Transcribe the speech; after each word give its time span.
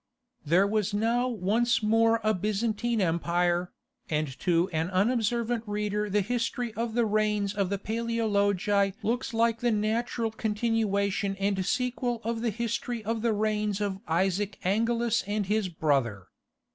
There 0.43 0.65
was 0.65 0.95
now 0.95 1.27
once 1.27 1.83
more 1.83 2.21
a 2.23 2.33
Byzantine 2.33 2.99
empire, 2.99 3.71
and 4.09 4.27
to 4.39 4.67
an 4.69 4.89
unobservant 4.89 5.63
reader 5.67 6.09
the 6.09 6.21
history 6.21 6.73
of 6.73 6.95
the 6.95 7.05
reigns 7.05 7.53
of 7.53 7.69
the 7.69 7.77
Paleologi 7.77 8.95
looks 9.03 9.31
like 9.31 9.59
the 9.59 9.69
natural 9.69 10.31
continuation 10.31 11.35
and 11.35 11.63
sequel 11.63 12.19
of 12.23 12.41
the 12.41 12.49
history 12.49 13.03
of 13.03 13.21
the 13.21 13.33
reigns 13.33 13.79
of 13.79 13.99
Isaac 14.07 14.57
Angelus 14.63 15.21
and 15.27 15.45
his 15.45 15.69
brother. 15.69 16.29